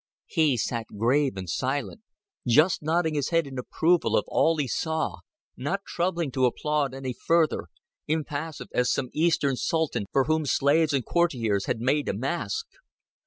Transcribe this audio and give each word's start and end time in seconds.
He 0.25 0.57
sat 0.57 0.87
grave 0.97 1.33
and 1.37 1.47
silent 1.47 2.01
just 2.47 2.81
nodding 2.81 3.13
his 3.13 3.29
head 3.29 3.45
in 3.45 3.59
approval 3.59 4.17
of 4.17 4.25
all 4.29 4.57
he 4.57 4.67
saw, 4.67 5.17
not 5.55 5.85
troubling 5.85 6.31
to 6.31 6.45
applaud 6.47 6.95
any 6.95 7.13
further, 7.13 7.67
impassive 8.07 8.69
as 8.73 8.91
some 8.91 9.09
Eastern 9.13 9.55
sultan 9.57 10.07
for 10.11 10.23
whom 10.23 10.47
slaves 10.47 10.91
and 10.91 11.05
courtiers 11.05 11.65
had 11.65 11.81
made 11.81 12.09
a 12.09 12.13
mask. 12.15 12.65